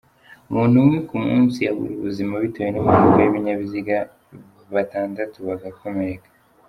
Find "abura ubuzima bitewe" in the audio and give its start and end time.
1.71-2.69